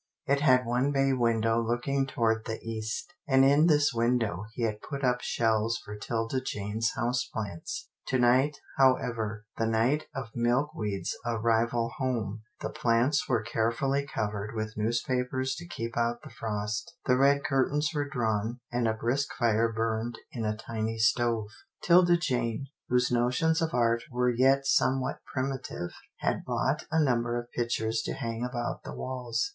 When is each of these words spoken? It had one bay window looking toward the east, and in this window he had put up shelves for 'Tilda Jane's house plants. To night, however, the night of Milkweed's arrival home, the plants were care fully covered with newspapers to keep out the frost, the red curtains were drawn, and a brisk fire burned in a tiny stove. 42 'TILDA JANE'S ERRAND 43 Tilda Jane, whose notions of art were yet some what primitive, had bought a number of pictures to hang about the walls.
It 0.25 0.39
had 0.41 0.65
one 0.65 0.91
bay 0.91 1.13
window 1.13 1.61
looking 1.61 2.07
toward 2.07 2.45
the 2.45 2.57
east, 2.67 3.13
and 3.27 3.45
in 3.45 3.67
this 3.67 3.93
window 3.93 4.45
he 4.55 4.63
had 4.63 4.81
put 4.81 5.03
up 5.03 5.21
shelves 5.21 5.77
for 5.77 5.95
'Tilda 5.95 6.41
Jane's 6.43 6.93
house 6.95 7.29
plants. 7.31 7.87
To 8.07 8.17
night, 8.17 8.57
however, 8.79 9.45
the 9.59 9.67
night 9.67 10.05
of 10.15 10.31
Milkweed's 10.33 11.15
arrival 11.23 11.91
home, 11.99 12.41
the 12.61 12.71
plants 12.71 13.29
were 13.29 13.43
care 13.43 13.69
fully 13.71 14.07
covered 14.07 14.55
with 14.55 14.75
newspapers 14.75 15.53
to 15.57 15.67
keep 15.67 15.95
out 15.95 16.23
the 16.23 16.31
frost, 16.31 16.95
the 17.05 17.15
red 17.15 17.43
curtains 17.43 17.91
were 17.93 18.09
drawn, 18.09 18.59
and 18.71 18.87
a 18.87 18.95
brisk 18.95 19.31
fire 19.35 19.71
burned 19.71 20.17
in 20.31 20.43
a 20.45 20.57
tiny 20.57 20.97
stove. 20.97 21.45
42 21.85 21.85
'TILDA 21.85 22.17
JANE'S 22.17 22.31
ERRAND 22.31 22.39
43 22.39 22.39
Tilda 22.39 22.47
Jane, 22.47 22.65
whose 22.89 23.11
notions 23.11 23.61
of 23.61 23.75
art 23.75 24.01
were 24.11 24.31
yet 24.31 24.65
some 24.65 24.99
what 24.99 25.19
primitive, 25.31 25.91
had 26.21 26.43
bought 26.43 26.85
a 26.89 26.99
number 26.99 27.39
of 27.39 27.51
pictures 27.51 28.01
to 28.01 28.13
hang 28.13 28.43
about 28.43 28.81
the 28.81 28.95
walls. 28.95 29.49